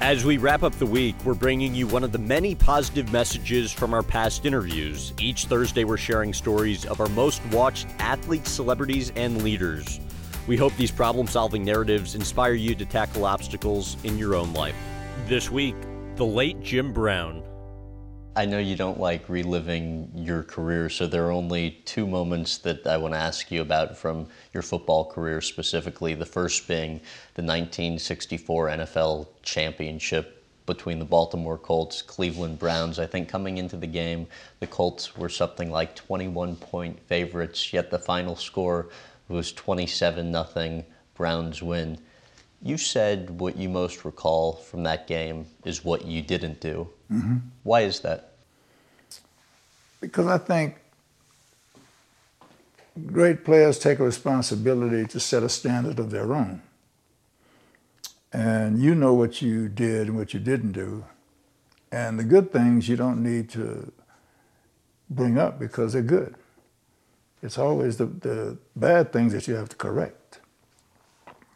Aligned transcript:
As 0.00 0.24
we 0.24 0.38
wrap 0.38 0.62
up 0.62 0.72
the 0.76 0.86
week, 0.86 1.16
we're 1.24 1.34
bringing 1.34 1.74
you 1.74 1.88
one 1.88 2.04
of 2.04 2.12
the 2.12 2.18
many 2.18 2.54
positive 2.54 3.12
messages 3.12 3.72
from 3.72 3.92
our 3.92 4.04
past 4.04 4.46
interviews. 4.46 5.12
Each 5.18 5.46
Thursday, 5.46 5.82
we're 5.82 5.96
sharing 5.96 6.32
stories 6.32 6.86
of 6.86 7.00
our 7.00 7.08
most 7.08 7.44
watched 7.46 7.88
athletes, 7.98 8.48
celebrities, 8.48 9.10
and 9.16 9.42
leaders. 9.42 9.98
We 10.46 10.56
hope 10.56 10.74
these 10.76 10.92
problem 10.92 11.26
solving 11.26 11.64
narratives 11.64 12.14
inspire 12.14 12.52
you 12.52 12.76
to 12.76 12.86
tackle 12.86 13.24
obstacles 13.24 13.96
in 14.04 14.16
your 14.16 14.36
own 14.36 14.52
life. 14.52 14.76
This 15.26 15.50
week, 15.50 15.74
the 16.14 16.24
late 16.24 16.60
Jim 16.60 16.92
Brown. 16.92 17.42
I 18.36 18.44
know 18.44 18.58
you 18.58 18.76
don't 18.76 19.00
like 19.00 19.28
reliving 19.28 20.12
your 20.14 20.44
career, 20.44 20.88
so 20.88 21.06
there 21.06 21.26
are 21.26 21.32
only 21.32 21.82
two 21.84 22.06
moments 22.06 22.58
that 22.58 22.86
I 22.86 22.96
want 22.96 23.14
to 23.14 23.18
ask 23.18 23.50
you 23.50 23.62
about 23.62 23.96
from 23.96 24.28
your 24.54 24.62
football 24.62 25.04
career 25.04 25.40
specifically. 25.40 26.14
The 26.14 26.24
first 26.24 26.68
being 26.68 27.00
the 27.34 27.42
1964 27.42 28.68
NFL 28.68 29.26
championship 29.42 30.44
between 30.66 30.98
the 30.98 31.04
Baltimore 31.04 31.58
Colts, 31.58 32.02
Cleveland 32.02 32.58
Browns. 32.58 32.98
I 32.98 33.06
think 33.06 33.28
coming 33.28 33.58
into 33.58 33.76
the 33.76 33.86
game, 33.86 34.26
the 34.60 34.66
Colts 34.66 35.16
were 35.16 35.30
something 35.30 35.70
like 35.70 35.96
21 35.96 36.56
point 36.56 37.00
favorites, 37.08 37.72
yet 37.72 37.90
the 37.90 37.98
final 37.98 38.36
score 38.36 38.90
was 39.28 39.50
27 39.52 40.32
0 40.32 40.84
Browns 41.14 41.62
win. 41.62 41.98
You 42.62 42.76
said 42.76 43.30
what 43.40 43.56
you 43.56 43.68
most 43.68 44.04
recall 44.04 44.52
from 44.52 44.82
that 44.82 45.06
game 45.06 45.46
is 45.64 45.84
what 45.84 46.04
you 46.04 46.22
didn't 46.22 46.60
do. 46.60 46.88
Mm-hmm. 47.12 47.36
Why 47.62 47.82
is 47.82 48.00
that? 48.00 48.32
Because 50.00 50.26
I 50.26 50.38
think 50.38 50.76
great 53.06 53.44
players 53.44 53.78
take 53.78 53.98
a 53.98 54.04
responsibility 54.04 55.06
to 55.06 55.20
set 55.20 55.42
a 55.42 55.48
standard 55.48 55.98
of 55.98 56.10
their 56.10 56.32
own. 56.34 56.62
And 58.32 58.82
you 58.82 58.94
know 58.94 59.14
what 59.14 59.40
you 59.40 59.68
did 59.68 60.08
and 60.08 60.16
what 60.16 60.34
you 60.34 60.40
didn't 60.40 60.72
do. 60.72 61.04
And 61.90 62.18
the 62.18 62.24
good 62.24 62.52
things 62.52 62.88
you 62.88 62.96
don't 62.96 63.22
need 63.22 63.48
to 63.50 63.90
bring 65.08 65.38
up 65.38 65.58
because 65.58 65.94
they're 65.94 66.02
good. 66.02 66.34
It's 67.42 67.56
always 67.56 67.96
the, 67.96 68.06
the 68.06 68.58
bad 68.76 69.12
things 69.12 69.32
that 69.32 69.48
you 69.48 69.54
have 69.54 69.68
to 69.70 69.76
correct. 69.76 70.40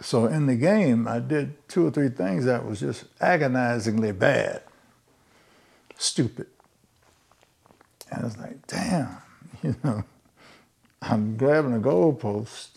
So 0.00 0.26
in 0.26 0.46
the 0.46 0.56
game, 0.56 1.08
I 1.08 1.20
did 1.20 1.68
two 1.68 1.86
or 1.86 1.90
three 1.90 2.08
things 2.08 2.44
that 2.44 2.64
was 2.64 2.80
just 2.80 3.04
agonizingly 3.20 4.12
bad, 4.12 4.62
stupid. 5.98 6.46
And 8.10 8.22
I 8.22 8.24
was 8.24 8.38
like, 8.38 8.66
damn, 8.66 9.18
you 9.62 9.76
know, 9.84 10.04
I'm 11.02 11.36
grabbing 11.36 11.74
a 11.74 11.80
goalpost 11.80 12.68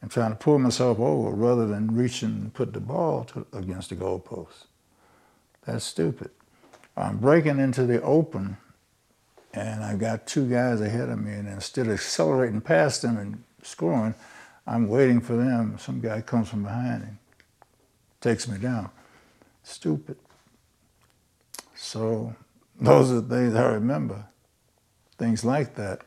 and 0.00 0.10
trying 0.10 0.30
to 0.30 0.36
pull 0.36 0.58
myself 0.60 1.00
over 1.00 1.30
rather 1.30 1.66
than 1.66 1.96
reaching 1.96 2.28
and 2.28 2.54
put 2.54 2.72
the 2.72 2.80
ball 2.80 3.24
to, 3.24 3.44
against 3.52 3.90
the 3.90 3.96
goalpost. 3.96 4.66
That's 5.64 5.84
stupid. 5.84 6.30
I'm 6.96 7.18
breaking 7.18 7.58
into 7.58 7.84
the 7.84 8.00
open 8.02 8.56
and 9.56 9.82
I've 9.82 9.98
got 9.98 10.26
two 10.26 10.48
guys 10.48 10.82
ahead 10.82 11.08
of 11.08 11.18
me, 11.18 11.32
and 11.32 11.48
instead 11.48 11.86
of 11.86 11.94
accelerating 11.94 12.60
past 12.60 13.00
them 13.00 13.16
and 13.16 13.42
scoring, 13.62 14.14
I'm 14.66 14.86
waiting 14.86 15.20
for 15.20 15.34
them. 15.34 15.78
Some 15.78 16.00
guy 16.00 16.20
comes 16.20 16.50
from 16.50 16.62
behind 16.62 17.02
and 17.02 17.16
takes 18.20 18.46
me 18.46 18.58
down. 18.58 18.90
Stupid. 19.62 20.18
So 21.86 22.34
those 22.80 23.12
are 23.12 23.20
the 23.20 23.36
things 23.36 23.54
I 23.54 23.74
remember. 23.74 24.24
Things 25.18 25.44
like 25.44 25.76
that. 25.76 26.00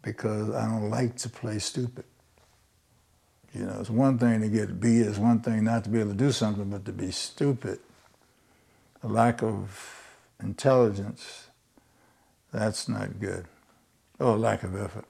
Because 0.00 0.48
I 0.48 0.64
don't 0.64 0.88
like 0.88 1.16
to 1.16 1.28
play 1.28 1.58
stupid. 1.58 2.06
You 3.52 3.66
know, 3.66 3.76
it's 3.80 3.90
one 3.90 4.16
thing 4.16 4.40
to 4.40 4.48
get 4.48 4.80
beat, 4.80 5.02
it's 5.02 5.18
one 5.18 5.40
thing 5.40 5.64
not 5.64 5.84
to 5.84 5.90
be 5.90 6.00
able 6.00 6.12
to 6.12 6.16
do 6.16 6.32
something, 6.32 6.70
but 6.70 6.86
to 6.86 6.92
be 6.92 7.10
stupid. 7.10 7.80
A 9.02 9.08
lack 9.08 9.42
of 9.42 10.06
intelligence, 10.42 11.48
that's 12.50 12.88
not 12.88 13.20
good. 13.20 13.44
Oh, 14.18 14.34
lack 14.34 14.62
of 14.62 14.74
effort. 14.74 15.04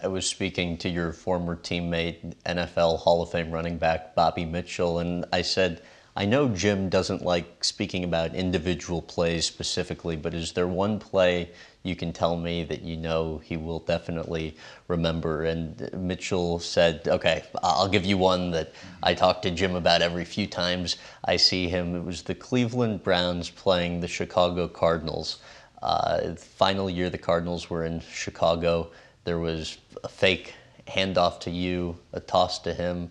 I 0.00 0.06
was 0.06 0.26
speaking 0.26 0.76
to 0.78 0.88
your 0.88 1.12
former 1.12 1.56
teammate, 1.56 2.34
NFL 2.46 3.00
Hall 3.00 3.22
of 3.22 3.30
Fame 3.30 3.50
running 3.50 3.78
back 3.78 4.14
Bobby 4.14 4.44
Mitchell, 4.44 5.00
and 5.00 5.24
I 5.32 5.42
said, 5.42 5.82
I 6.16 6.26
know 6.26 6.48
Jim 6.48 6.88
doesn't 6.88 7.22
like 7.22 7.64
speaking 7.64 8.04
about 8.04 8.34
individual 8.34 9.02
plays 9.02 9.46
specifically, 9.46 10.16
but 10.16 10.32
is 10.32 10.52
there 10.52 10.68
one 10.68 10.98
play 11.00 11.50
you 11.82 11.96
can 11.96 12.12
tell 12.12 12.36
me 12.36 12.62
that 12.64 12.82
you 12.82 12.96
know 12.96 13.38
he 13.38 13.56
will 13.56 13.80
definitely 13.80 14.56
remember? 14.86 15.44
And 15.44 15.90
Mitchell 15.92 16.60
said, 16.60 17.08
Okay, 17.08 17.42
I'll 17.62 17.88
give 17.88 18.04
you 18.04 18.16
one 18.16 18.52
that 18.52 18.72
I 19.02 19.14
talk 19.14 19.42
to 19.42 19.50
Jim 19.50 19.74
about 19.74 20.02
every 20.02 20.24
few 20.24 20.46
times 20.46 20.96
I 21.24 21.36
see 21.36 21.68
him. 21.68 21.96
It 21.96 22.04
was 22.04 22.22
the 22.22 22.34
Cleveland 22.34 23.02
Browns 23.02 23.50
playing 23.50 24.00
the 24.00 24.08
Chicago 24.08 24.68
Cardinals. 24.68 25.40
Uh, 25.82 26.34
final 26.36 26.88
year 26.88 27.10
the 27.10 27.18
Cardinals 27.18 27.68
were 27.68 27.84
in 27.84 28.00
Chicago 28.00 28.90
there 29.24 29.38
was 29.38 29.78
a 30.02 30.08
fake 30.08 30.54
handoff 30.86 31.40
to 31.40 31.50
you, 31.50 31.98
a 32.12 32.20
toss 32.20 32.58
to 32.60 32.74
him. 32.74 33.10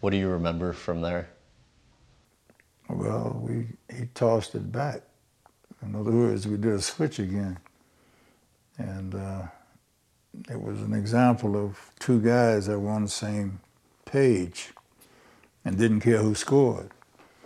What 0.00 0.10
do 0.10 0.16
you 0.16 0.28
remember 0.28 0.72
from 0.72 1.02
there? 1.02 1.28
Well, 2.88 3.38
we 3.42 3.66
he 3.94 4.06
tossed 4.14 4.54
it 4.54 4.72
back. 4.72 5.02
In 5.82 5.94
other 5.94 6.10
words, 6.10 6.46
we 6.48 6.56
did 6.56 6.72
a 6.72 6.80
switch 6.80 7.18
again, 7.18 7.58
and 8.78 9.14
uh, 9.14 9.42
it 10.50 10.60
was 10.60 10.80
an 10.82 10.94
example 10.94 11.56
of 11.56 11.78
two 11.98 12.20
guys 12.20 12.66
that 12.66 12.78
were 12.78 12.90
on 12.90 13.04
the 13.04 13.10
same 13.10 13.60
page 14.04 14.70
and 15.64 15.76
didn't 15.76 16.00
care 16.00 16.18
who 16.18 16.34
scored. 16.34 16.90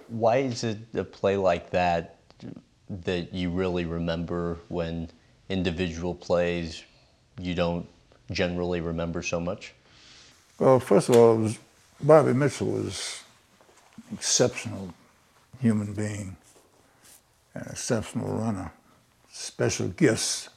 Why 0.09 0.39
is 0.39 0.63
it 0.65 0.79
a 0.95 1.05
play 1.05 1.37
like 1.37 1.71
that 1.71 2.17
that 2.89 3.33
you 3.33 3.51
really 3.51 3.85
remember 3.85 4.59
when 4.69 5.09
individual 5.49 6.15
plays 6.15 6.85
you 7.39 7.55
don't 7.55 7.87
generally 8.31 8.81
remember 8.81 9.23
so 9.23 9.41
much? 9.41 9.75
Well, 10.59 10.79
first 10.79 11.09
of 11.09 11.17
all, 11.17 11.37
was, 11.37 11.59
Bobby 12.01 12.33
Mitchell 12.33 12.69
was 12.69 13.23
exceptional 14.13 14.95
human 15.61 15.93
being, 15.95 16.37
an 17.55 17.67
exceptional 17.71 18.29
runner, 18.29 18.73
special 19.31 19.89
gifts, 19.89 20.49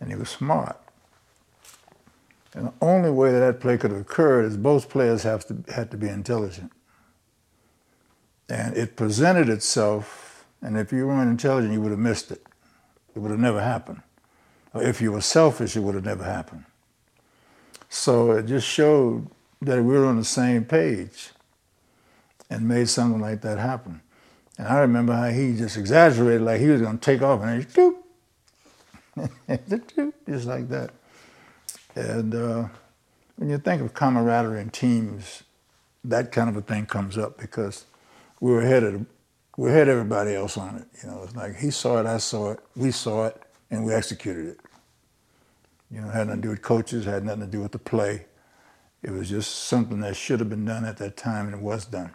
and 0.00 0.10
he 0.10 0.16
was 0.16 0.28
smart. 0.28 0.78
And 2.54 2.66
the 2.66 2.72
only 2.80 3.10
way 3.10 3.32
that 3.32 3.40
that 3.40 3.60
play 3.60 3.78
could 3.78 3.92
have 3.92 4.00
occurred 4.00 4.44
is 4.44 4.56
both 4.56 4.88
players 4.88 5.22
have 5.22 5.46
to, 5.46 5.72
had 5.72 5.90
to 5.90 5.96
be 5.96 6.08
intelligent. 6.08 6.70
And 8.48 8.76
it 8.76 8.96
presented 8.96 9.48
itself, 9.48 10.44
and 10.60 10.76
if 10.76 10.92
you 10.92 11.06
weren't 11.06 11.30
intelligent, 11.30 11.72
you 11.72 11.80
would 11.80 11.92
have 11.92 11.98
missed 11.98 12.30
it. 12.30 12.44
It 13.14 13.20
would 13.20 13.30
have 13.30 13.40
never 13.40 13.62
happened. 13.62 14.02
Or 14.74 14.82
If 14.82 15.00
you 15.00 15.12
were 15.12 15.20
selfish, 15.20 15.76
it 15.76 15.80
would 15.80 15.94
have 15.94 16.04
never 16.04 16.24
happened. 16.24 16.64
So 17.88 18.32
it 18.32 18.46
just 18.46 18.66
showed 18.66 19.28
that 19.60 19.76
we 19.76 19.94
were 19.94 20.06
on 20.06 20.16
the 20.16 20.24
same 20.24 20.64
page 20.64 21.30
and 22.52 22.68
made 22.68 22.88
something 22.88 23.20
like 23.20 23.40
that 23.42 23.58
happen. 23.58 24.00
And 24.58 24.68
I 24.68 24.80
remember 24.80 25.14
how 25.14 25.30
he 25.30 25.56
just 25.56 25.76
exaggerated 25.76 26.42
like 26.42 26.60
he 26.60 26.68
was 26.68 26.82
going 26.82 26.98
to 26.98 27.04
take 27.04 27.22
off 27.22 27.40
and 27.42 27.64
he 27.64 27.72
just 30.28 30.46
like 30.46 30.68
that. 30.68 30.90
And 31.94 32.34
uh, 32.34 32.68
when 33.36 33.50
you 33.50 33.58
think 33.58 33.82
of 33.82 33.94
camaraderie 33.94 34.60
in 34.60 34.70
teams, 34.70 35.42
that 36.04 36.32
kind 36.32 36.48
of 36.48 36.56
a 36.56 36.62
thing 36.62 36.86
comes 36.86 37.16
up 37.16 37.38
because 37.38 37.86
we 38.40 38.50
were 38.50 38.62
ahead 38.62 38.82
of 38.82 39.06
we 39.56 39.70
had 39.70 39.88
everybody 39.88 40.34
else 40.34 40.56
on 40.56 40.76
it. 40.76 40.86
You 41.02 41.10
know, 41.10 41.22
it's 41.22 41.36
like 41.36 41.56
he 41.56 41.70
saw 41.70 42.00
it, 42.00 42.06
I 42.06 42.18
saw 42.18 42.52
it, 42.52 42.60
we 42.74 42.90
saw 42.90 43.26
it, 43.26 43.42
and 43.70 43.84
we 43.84 43.92
executed 43.92 44.48
it. 44.48 44.60
You 45.90 46.00
know, 46.00 46.08
it 46.08 46.12
had 46.12 46.26
nothing 46.28 46.42
to 46.42 46.46
do 46.48 46.50
with 46.50 46.62
coaches, 46.62 47.04
had 47.04 47.24
nothing 47.24 47.42
to 47.42 47.46
do 47.46 47.60
with 47.60 47.72
the 47.72 47.78
play. 47.78 48.26
It 49.02 49.10
was 49.10 49.28
just 49.28 49.64
something 49.64 50.00
that 50.00 50.16
should 50.16 50.40
have 50.40 50.48
been 50.48 50.64
done 50.64 50.84
at 50.84 50.96
that 50.98 51.16
time, 51.16 51.46
and 51.46 51.56
it 51.56 51.60
was 51.60 51.84
done. 51.84 52.12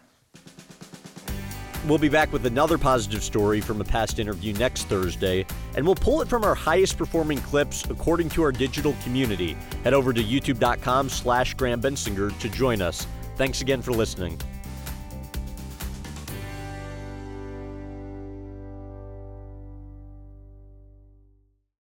We'll 1.86 1.98
be 1.98 2.10
back 2.10 2.32
with 2.32 2.44
another 2.44 2.76
positive 2.76 3.22
story 3.22 3.62
from 3.62 3.80
a 3.80 3.84
past 3.84 4.18
interview 4.18 4.52
next 4.52 4.84
Thursday, 4.84 5.46
and 5.74 5.86
we'll 5.86 5.94
pull 5.94 6.20
it 6.20 6.28
from 6.28 6.44
our 6.44 6.54
highest 6.54 6.98
performing 6.98 7.38
clips 7.38 7.84
according 7.88 8.28
to 8.30 8.42
our 8.42 8.52
digital 8.52 8.94
community. 9.02 9.56
Head 9.84 9.94
over 9.94 10.12
to 10.12 10.22
youtube.com 10.22 11.08
slash 11.08 11.54
Graham 11.54 11.80
Bensinger 11.80 12.36
to 12.40 12.48
join 12.50 12.82
us. 12.82 13.06
Thanks 13.36 13.62
again 13.62 13.80
for 13.80 13.92
listening. 13.92 14.38